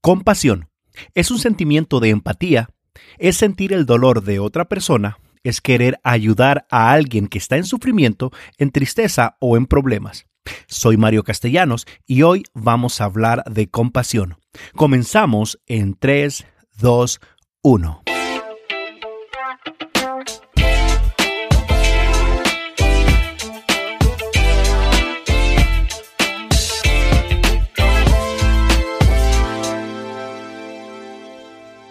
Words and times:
Compasión 0.00 0.70
es 1.14 1.30
un 1.30 1.38
sentimiento 1.38 2.00
de 2.00 2.08
empatía, 2.08 2.70
es 3.18 3.36
sentir 3.36 3.74
el 3.74 3.84
dolor 3.84 4.24
de 4.24 4.38
otra 4.38 4.66
persona, 4.66 5.18
es 5.44 5.60
querer 5.60 6.00
ayudar 6.04 6.66
a 6.70 6.92
alguien 6.92 7.26
que 7.26 7.36
está 7.36 7.58
en 7.58 7.64
sufrimiento, 7.64 8.32
en 8.56 8.70
tristeza 8.70 9.36
o 9.40 9.58
en 9.58 9.66
problemas. 9.66 10.26
Soy 10.68 10.96
Mario 10.96 11.22
Castellanos 11.22 11.86
y 12.06 12.22
hoy 12.22 12.44
vamos 12.54 13.02
a 13.02 13.04
hablar 13.04 13.44
de 13.44 13.68
compasión. 13.68 14.38
Comenzamos 14.74 15.60
en 15.66 15.94
3, 15.94 16.46
2, 16.78 17.20
1. 17.62 18.02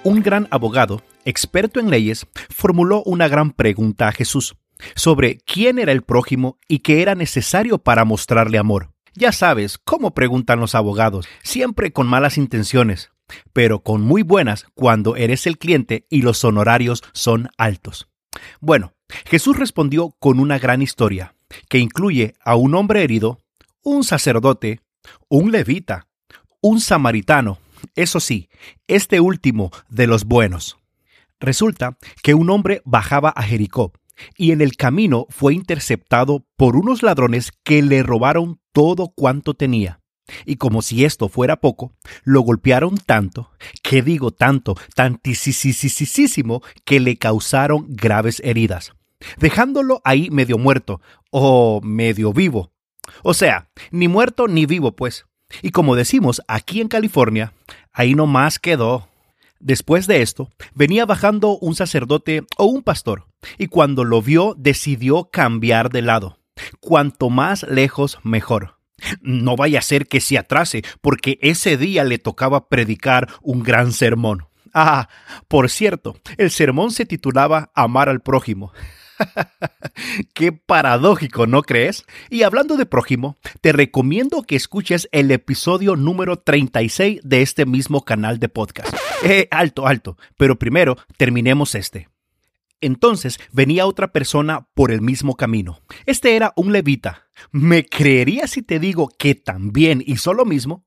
Un 0.10 0.24
gran 0.24 0.48
abogado, 0.50 1.04
experto 1.24 1.80
en 1.80 1.92
leyes, 1.92 2.26
formuló 2.50 3.04
una 3.04 3.28
gran 3.28 3.52
pregunta 3.52 4.08
a 4.08 4.12
Jesús 4.12 4.56
sobre 4.96 5.38
quién 5.38 5.78
era 5.78 5.92
el 5.92 6.02
prójimo 6.02 6.58
y 6.68 6.80
qué 6.80 7.04
era 7.04 7.14
necesario 7.14 7.78
para 7.78 8.06
mostrarle 8.06 8.58
amor. 8.58 8.90
Ya 9.14 9.32
sabes 9.32 9.78
cómo 9.78 10.16
preguntan 10.16 10.60
los 10.60 10.74
abogados, 10.74 11.28
siempre 11.44 11.94
con 11.94 12.08
malas 12.08 12.40
intenciones, 12.40 13.12
pero 13.54 13.84
con 13.84 14.02
muy 14.02 14.24
buenas 14.24 14.66
cuando 14.74 15.16
eres 15.16 15.46
el 15.46 15.60
cliente 15.60 16.08
y 16.10 16.24
los 16.24 16.44
honorarios 16.44 17.04
son 17.14 17.50
altos. 17.60 18.10
Bueno, 18.62 18.94
Jesús 19.28 19.58
respondió 19.58 20.16
con 20.18 20.40
una 20.40 20.58
gran 20.58 20.82
historia, 20.82 21.36
que 21.70 21.78
incluye 21.78 22.34
a 22.44 22.56
un 22.56 22.74
hombre 22.74 23.04
herido, 23.04 23.38
un 23.84 24.04
sacerdote, 24.04 24.82
un 25.28 25.52
levita, 25.52 26.08
un 26.62 26.82
samaritano, 26.82 27.60
eso 27.96 28.20
sí, 28.20 28.50
este 28.88 29.20
último 29.20 29.72
de 29.90 30.08
los 30.08 30.26
buenos. 30.26 30.78
Resulta 31.40 31.98
que 32.22 32.34
un 32.34 32.50
hombre 32.50 32.82
bajaba 32.86 33.30
a 33.30 33.44
Jericó 33.44 33.94
y 34.38 34.52
en 34.52 34.62
el 34.62 34.76
camino 34.76 35.26
fue 35.30 35.54
interceptado 35.54 36.46
por 36.58 36.76
unos 36.76 37.04
ladrones 37.04 37.52
que 37.64 37.82
le 37.82 38.04
robaron 38.04 38.60
todo 38.74 39.14
cuanto 39.16 39.54
tenía. 39.54 40.02
Y 40.46 40.58
como 40.58 40.82
si 40.82 41.06
esto 41.06 41.30
fuera 41.30 41.60
poco, 41.60 41.94
lo 42.24 42.42
golpearon 42.42 42.98
tanto, 42.98 43.52
que 43.82 44.02
digo 44.02 44.32
tanto, 44.32 44.76
tantísimo, 44.96 46.62
que 46.86 47.00
le 47.00 47.18
causaron 47.18 47.88
graves 47.90 48.42
heridas, 48.46 48.94
dejándolo 49.38 50.02
ahí 50.04 50.30
medio 50.30 50.58
muerto 50.58 51.02
o 51.32 51.82
medio 51.82 52.32
vivo. 52.32 52.72
O 53.24 53.34
sea, 53.34 53.70
ni 53.92 54.08
muerto 54.08 54.48
ni 54.48 54.66
vivo, 54.66 54.96
pues. 54.96 55.26
Y 55.64 55.72
como 55.72 55.96
decimos 55.96 56.44
aquí 56.48 56.80
en 56.80 56.90
California, 56.90 57.54
ahí 57.92 58.16
no 58.16 58.28
más 58.28 58.60
quedó. 58.60 59.08
Después 59.60 60.08
de 60.08 60.22
esto, 60.22 60.50
venía 60.74 61.06
bajando 61.06 61.58
un 61.58 61.76
sacerdote 61.76 62.44
o 62.58 62.66
un 62.66 62.82
pastor, 62.82 63.28
y 63.58 63.68
cuando 63.68 64.04
lo 64.06 64.22
vio 64.22 64.56
decidió 64.58 65.30
cambiar 65.32 65.90
de 65.90 66.02
lado. 66.02 66.38
Cuanto 66.80 67.30
más 67.30 67.64
lejos, 67.64 68.20
mejor. 68.24 68.78
No 69.22 69.56
vaya 69.56 69.80
a 69.80 69.84
ser 69.84 70.08
que 70.08 70.22
se 70.22 70.38
atrase, 70.38 70.84
porque 71.02 71.40
ese 71.42 71.78
día 71.78 72.04
le 72.04 72.20
tocaba 72.20 72.70
predicar 72.70 73.28
un 73.42 73.64
gran 73.64 73.92
sermón. 73.92 74.48
Ah, 74.74 75.10
por 75.48 75.70
cierto, 75.70 76.16
el 76.38 76.52
sermón 76.52 76.92
se 76.92 77.06
titulaba 77.06 77.72
Amar 77.76 78.10
al 78.10 78.22
prójimo. 78.22 78.72
Qué 80.34 80.52
paradójico, 80.52 81.48
¿no 81.48 81.62
crees? 81.62 82.06
Y 82.30 82.44
hablando 82.44 82.78
de 82.78 82.86
prójimo, 82.86 83.38
te 83.62 83.72
recomiendo 83.72 84.44
que 84.44 84.56
escuches 84.56 85.10
el 85.12 85.32
episodio 85.32 85.96
número 85.96 86.40
36 86.40 87.22
de 87.24 87.42
este 87.42 87.66
mismo 87.66 88.06
canal 88.06 88.40
de 88.40 88.50
podcast. 88.50 88.94
Eh, 89.24 89.48
alto, 89.52 89.88
alto, 89.88 90.18
pero 90.38 90.58
primero 90.58 90.98
terminemos 91.18 91.76
este. 91.76 92.10
Entonces 92.82 93.40
venía 93.52 93.86
otra 93.86 94.12
persona 94.12 94.70
por 94.74 94.92
el 94.92 95.02
mismo 95.02 95.36
camino. 95.36 95.82
Este 96.06 96.36
era 96.36 96.54
un 96.56 96.72
levita. 96.72 97.28
¿Me 97.52 97.86
creerías 97.86 98.52
si 98.52 98.62
te 98.62 98.80
digo 98.80 99.10
que 99.18 99.36
también 99.36 100.02
hizo 100.06 100.34
lo 100.34 100.46
mismo? 100.46 100.86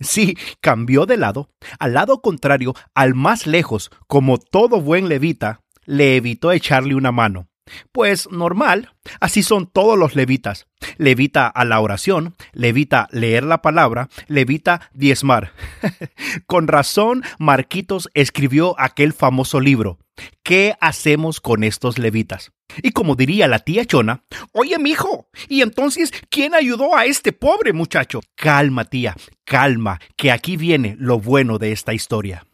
Sí, 0.00 0.36
cambió 0.60 1.04
de 1.04 1.18
lado, 1.18 1.50
al 1.78 1.92
lado 1.92 2.22
contrario, 2.22 2.74
al 2.94 3.14
más 3.14 3.46
lejos, 3.46 3.90
como 4.06 4.38
todo 4.38 4.80
buen 4.80 5.10
levita, 5.10 5.60
le 5.84 6.16
evitó 6.16 6.52
echarle 6.52 6.94
una 6.94 7.12
mano. 7.12 7.49
Pues 7.92 8.30
normal, 8.30 8.92
así 9.20 9.42
son 9.42 9.66
todos 9.66 9.98
los 9.98 10.14
levitas. 10.14 10.66
Levita 10.96 11.46
a 11.46 11.64
la 11.64 11.80
oración, 11.80 12.34
levita 12.52 13.08
leer 13.12 13.44
la 13.44 13.62
palabra, 13.62 14.08
levita 14.26 14.90
diezmar. 14.92 15.52
con 16.46 16.68
razón, 16.68 17.22
Marquitos 17.38 18.08
escribió 18.14 18.74
aquel 18.78 19.12
famoso 19.12 19.60
libro. 19.60 19.98
¿Qué 20.42 20.76
hacemos 20.80 21.40
con 21.40 21.64
estos 21.64 21.98
levitas? 21.98 22.52
Y 22.82 22.92
como 22.92 23.16
diría 23.16 23.48
la 23.48 23.60
tía 23.60 23.84
Chona, 23.84 24.24
oye, 24.52 24.78
mijo, 24.78 25.28
¿y 25.48 25.62
entonces 25.62 26.12
quién 26.28 26.54
ayudó 26.54 26.96
a 26.96 27.04
este 27.06 27.32
pobre 27.32 27.72
muchacho? 27.72 28.20
Calma, 28.34 28.84
tía, 28.84 29.16
calma, 29.44 30.00
que 30.16 30.30
aquí 30.30 30.56
viene 30.56 30.96
lo 30.98 31.18
bueno 31.18 31.58
de 31.58 31.72
esta 31.72 31.94
historia. 31.94 32.46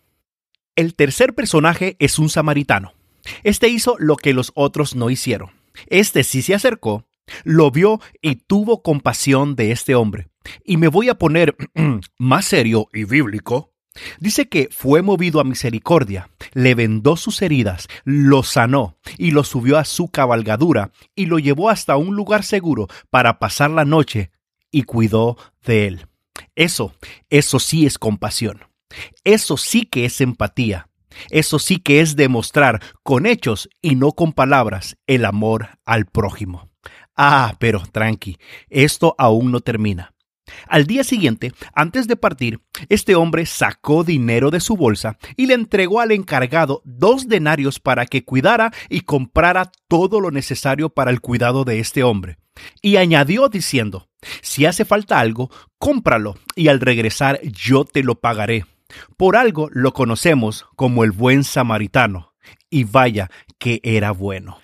El 0.74 0.94
tercer 0.94 1.34
personaje 1.34 1.96
es 1.98 2.18
un 2.18 2.28
samaritano. 2.28 2.95
Este 3.42 3.68
hizo 3.68 3.96
lo 3.98 4.16
que 4.16 4.32
los 4.32 4.52
otros 4.54 4.94
no 4.94 5.10
hicieron. 5.10 5.50
Este 5.86 6.24
sí 6.24 6.42
se 6.42 6.54
acercó, 6.54 7.06
lo 7.44 7.70
vio 7.70 8.00
y 8.22 8.36
tuvo 8.36 8.82
compasión 8.82 9.56
de 9.56 9.72
este 9.72 9.94
hombre. 9.94 10.28
Y 10.64 10.76
me 10.76 10.88
voy 10.88 11.08
a 11.08 11.18
poner 11.18 11.56
más 12.18 12.46
serio 12.46 12.88
y 12.92 13.04
bíblico. 13.04 13.72
Dice 14.20 14.48
que 14.48 14.68
fue 14.70 15.00
movido 15.00 15.40
a 15.40 15.44
misericordia, 15.44 16.28
le 16.52 16.74
vendó 16.74 17.16
sus 17.16 17.40
heridas, 17.40 17.88
lo 18.04 18.42
sanó 18.42 18.98
y 19.16 19.30
lo 19.30 19.42
subió 19.42 19.78
a 19.78 19.86
su 19.86 20.08
cabalgadura 20.08 20.92
y 21.14 21.26
lo 21.26 21.38
llevó 21.38 21.70
hasta 21.70 21.96
un 21.96 22.14
lugar 22.14 22.44
seguro 22.44 22.88
para 23.08 23.38
pasar 23.38 23.70
la 23.70 23.86
noche 23.86 24.30
y 24.70 24.82
cuidó 24.82 25.38
de 25.64 25.86
él. 25.86 26.06
Eso, 26.54 26.94
eso 27.30 27.58
sí 27.58 27.86
es 27.86 27.98
compasión. 27.98 28.60
Eso 29.24 29.56
sí 29.56 29.86
que 29.86 30.04
es 30.04 30.20
empatía. 30.20 30.88
Eso 31.30 31.58
sí 31.58 31.78
que 31.78 32.00
es 32.00 32.16
demostrar 32.16 32.80
con 33.02 33.26
hechos 33.26 33.68
y 33.82 33.94
no 33.94 34.12
con 34.12 34.32
palabras 34.32 34.96
el 35.06 35.24
amor 35.24 35.68
al 35.84 36.06
prójimo. 36.06 36.70
Ah, 37.16 37.54
pero 37.58 37.82
tranqui, 37.90 38.36
esto 38.68 39.14
aún 39.18 39.50
no 39.50 39.60
termina. 39.60 40.12
Al 40.68 40.86
día 40.86 41.02
siguiente, 41.02 41.52
antes 41.74 42.06
de 42.06 42.16
partir, 42.16 42.60
este 42.88 43.14
hombre 43.16 43.46
sacó 43.46 44.04
dinero 44.04 44.50
de 44.50 44.60
su 44.60 44.76
bolsa 44.76 45.18
y 45.36 45.46
le 45.46 45.54
entregó 45.54 46.00
al 46.00 46.12
encargado 46.12 46.82
dos 46.84 47.28
denarios 47.28 47.80
para 47.80 48.06
que 48.06 48.24
cuidara 48.24 48.72
y 48.88 49.00
comprara 49.00 49.72
todo 49.88 50.20
lo 50.20 50.30
necesario 50.30 50.90
para 50.90 51.10
el 51.10 51.20
cuidado 51.20 51.64
de 51.64 51.80
este 51.80 52.04
hombre. 52.04 52.38
Y 52.80 52.96
añadió 52.96 53.48
diciendo, 53.48 54.08
si 54.40 54.66
hace 54.66 54.84
falta 54.84 55.18
algo, 55.18 55.50
cómpralo 55.78 56.36
y 56.54 56.68
al 56.68 56.80
regresar 56.80 57.40
yo 57.42 57.84
te 57.84 58.02
lo 58.02 58.20
pagaré. 58.20 58.64
Por 59.16 59.36
algo 59.36 59.68
lo 59.72 59.92
conocemos 59.92 60.66
como 60.76 61.04
el 61.04 61.12
buen 61.12 61.44
samaritano, 61.44 62.32
y 62.70 62.84
vaya 62.84 63.30
que 63.58 63.80
era 63.82 64.10
bueno. 64.10 64.58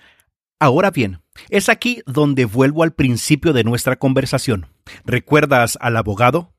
Ahora 0.59 0.91
bien, 0.91 1.21
es 1.49 1.69
aquí 1.69 2.01
donde 2.05 2.45
vuelvo 2.45 2.83
al 2.83 2.93
principio 2.93 3.53
de 3.53 3.63
nuestra 3.63 3.97
conversación. 3.97 4.67
¿Recuerdas 5.05 5.77
al 5.81 5.97
abogado? 5.97 6.53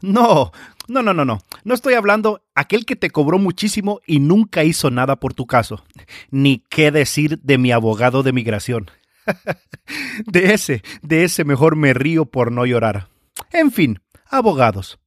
No, 0.00 0.52
no, 0.88 1.02
no, 1.02 1.14
no, 1.14 1.24
no. 1.24 1.40
No 1.64 1.74
estoy 1.74 1.94
hablando 1.94 2.42
aquel 2.54 2.84
que 2.84 2.96
te 2.96 3.10
cobró 3.10 3.38
muchísimo 3.38 4.00
y 4.06 4.20
nunca 4.20 4.64
hizo 4.64 4.90
nada 4.90 5.16
por 5.16 5.34
tu 5.34 5.46
caso. 5.46 5.84
Ni 6.30 6.64
qué 6.68 6.90
decir 6.90 7.38
de 7.40 7.58
mi 7.58 7.72
abogado 7.72 8.22
de 8.22 8.32
migración. 8.32 8.90
de 10.26 10.52
ese, 10.52 10.82
de 11.02 11.24
ese 11.24 11.44
mejor 11.44 11.76
me 11.76 11.94
río 11.94 12.26
por 12.26 12.52
no 12.52 12.66
llorar. 12.66 13.08
En 13.50 13.72
fin, 13.72 14.00
abogados. 14.26 14.98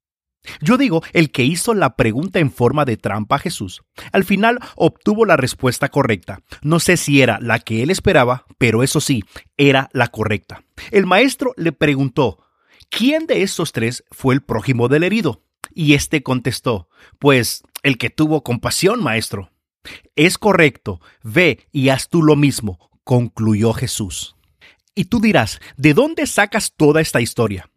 Yo 0.62 0.78
digo, 0.78 1.04
el 1.14 1.32
que 1.32 1.44
hizo 1.44 1.74
la 1.74 1.96
pregunta 1.96 2.40
en 2.40 2.52
forma 2.52 2.86
de 2.86 2.98
trampa 2.98 3.36
a 3.36 3.40
Jesús, 3.40 3.84
al 4.12 4.24
final 4.24 4.60
obtuvo 4.76 5.26
la 5.26 5.38
respuesta 5.38 5.90
correcta. 5.90 6.42
No 6.62 6.80
sé 6.80 6.98
si 6.98 7.22
era 7.22 7.40
la 7.42 7.60
que 7.60 7.84
él 7.84 7.90
esperaba, 7.90 8.46
pero 8.58 8.84
eso 8.84 9.02
sí, 9.02 9.24
era 9.58 9.90
la 9.94 10.08
correcta. 10.08 10.64
El 10.92 11.06
maestro 11.06 11.54
le 11.58 11.72
preguntó, 11.72 12.44
¿quién 12.90 13.28
de 13.28 13.44
estos 13.44 13.72
tres 13.72 14.04
fue 14.12 14.36
el 14.36 14.42
prójimo 14.42 14.88
del 14.88 15.04
herido? 15.04 15.44
Y 15.74 15.94
éste 15.94 16.24
contestó, 16.24 16.90
pues 17.20 17.64
el 17.84 17.98
que 17.98 18.10
tuvo 18.10 18.44
compasión, 18.44 19.04
maestro. 19.04 19.52
Es 20.16 20.38
correcto, 20.38 21.00
ve 21.24 21.68
y 21.72 21.90
haz 21.90 22.10
tú 22.10 22.24
lo 22.24 22.36
mismo, 22.36 22.90
concluyó 23.04 23.74
Jesús. 23.74 24.36
Y 24.96 25.06
tú 25.06 25.20
dirás, 25.20 25.60
¿de 25.78 25.94
dónde 25.94 26.26
sacas 26.26 26.74
toda 26.76 27.02
esta 27.02 27.22
historia? 27.22 27.70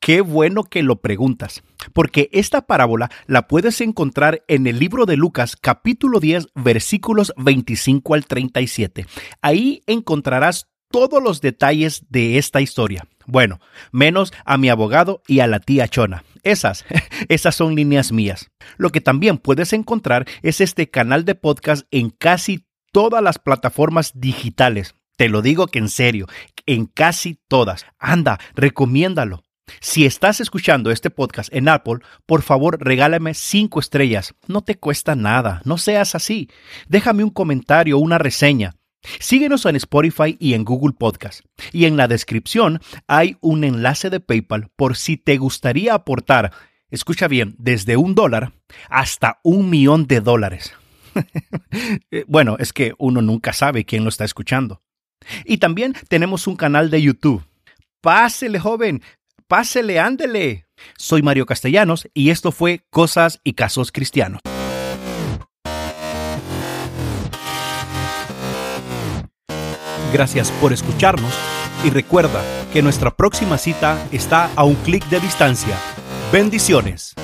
Qué 0.00 0.20
bueno 0.20 0.64
que 0.64 0.82
lo 0.82 1.00
preguntas, 1.00 1.62
porque 1.92 2.28
esta 2.32 2.66
parábola 2.66 3.10
la 3.26 3.48
puedes 3.48 3.80
encontrar 3.80 4.42
en 4.48 4.66
el 4.66 4.78
libro 4.78 5.06
de 5.06 5.16
Lucas 5.16 5.56
capítulo 5.56 6.20
10 6.20 6.48
versículos 6.54 7.32
25 7.36 8.14
al 8.14 8.26
37. 8.26 9.06
Ahí 9.42 9.82
encontrarás 9.86 10.68
todos 10.90 11.22
los 11.22 11.40
detalles 11.40 12.04
de 12.08 12.38
esta 12.38 12.60
historia. 12.60 13.06
Bueno, 13.26 13.60
menos 13.92 14.32
a 14.44 14.56
mi 14.56 14.70
abogado 14.70 15.22
y 15.26 15.40
a 15.40 15.46
la 15.46 15.60
tía 15.60 15.86
Chona. 15.88 16.24
Esas, 16.42 16.84
esas 17.28 17.54
son 17.54 17.74
líneas 17.74 18.12
mías. 18.12 18.50
Lo 18.76 18.90
que 18.90 19.00
también 19.00 19.38
puedes 19.38 19.72
encontrar 19.72 20.26
es 20.42 20.60
este 20.60 20.88
canal 20.88 21.24
de 21.24 21.34
podcast 21.34 21.86
en 21.90 22.10
casi 22.10 22.66
todas 22.92 23.22
las 23.22 23.38
plataformas 23.38 24.12
digitales. 24.14 24.94
Te 25.16 25.28
lo 25.28 25.42
digo 25.42 25.66
que 25.66 25.78
en 25.78 25.88
serio, 25.88 26.26
en 26.64 26.86
casi 26.86 27.38
todas. 27.48 27.84
Anda, 27.98 28.38
recomiéndalo. 28.54 29.42
Si 29.80 30.06
estás 30.06 30.40
escuchando 30.40 30.90
este 30.90 31.10
podcast 31.10 31.52
en 31.52 31.68
Apple, 31.68 32.00
por 32.26 32.42
favor 32.42 32.78
regálame 32.80 33.34
cinco 33.34 33.80
estrellas. 33.80 34.34
No 34.46 34.62
te 34.62 34.76
cuesta 34.76 35.14
nada, 35.14 35.62
no 35.64 35.78
seas 35.78 36.14
así. 36.14 36.50
Déjame 36.88 37.24
un 37.24 37.30
comentario, 37.30 37.98
una 37.98 38.18
reseña. 38.18 38.74
Síguenos 39.20 39.64
en 39.66 39.76
Spotify 39.76 40.36
y 40.38 40.54
en 40.54 40.64
Google 40.64 40.94
Podcast. 40.98 41.40
Y 41.72 41.84
en 41.84 41.96
la 41.96 42.08
descripción 42.08 42.80
hay 43.06 43.36
un 43.40 43.64
enlace 43.64 44.10
de 44.10 44.20
PayPal 44.20 44.70
por 44.76 44.96
si 44.96 45.16
te 45.16 45.36
gustaría 45.36 45.94
aportar, 45.94 46.52
escucha 46.90 47.28
bien, 47.28 47.54
desde 47.58 47.96
un 47.96 48.14
dólar 48.14 48.52
hasta 48.88 49.40
un 49.42 49.70
millón 49.70 50.06
de 50.06 50.20
dólares. 50.20 50.72
Eh, 52.10 52.24
bueno, 52.28 52.56
es 52.58 52.72
que 52.72 52.94
uno 52.98 53.20
nunca 53.20 53.52
sabe 53.52 53.84
quién 53.84 54.04
lo 54.04 54.08
está 54.08 54.24
escuchando. 54.24 54.82
Y 55.44 55.58
también 55.58 55.94
tenemos 56.08 56.46
un 56.46 56.56
canal 56.56 56.90
de 56.90 57.02
YouTube. 57.02 57.44
Pásele, 58.00 58.58
joven, 58.58 59.02
pásele, 59.48 59.98
ándele. 59.98 60.66
Soy 60.96 61.22
Mario 61.22 61.46
Castellanos 61.46 62.08
y 62.14 62.30
esto 62.30 62.52
fue 62.52 62.84
Cosas 62.90 63.40
y 63.42 63.54
Casos 63.54 63.90
Cristianos. 63.90 64.40
Gracias 70.12 70.50
por 70.52 70.72
escucharnos 70.72 71.34
y 71.84 71.90
recuerda 71.90 72.42
que 72.72 72.82
nuestra 72.82 73.14
próxima 73.14 73.58
cita 73.58 73.98
está 74.12 74.50
a 74.54 74.64
un 74.64 74.74
clic 74.76 75.04
de 75.08 75.20
distancia. 75.20 75.76
Bendiciones. 76.32 77.14